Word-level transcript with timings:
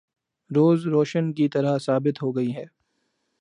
‘روز 0.49 0.87
روشن 0.87 1.31
کی 1.33 1.47
طرح 1.49 1.77
ثابت 1.77 2.21
ہو 2.23 2.35
گئی 2.35 2.55
ہے۔ 2.55 2.65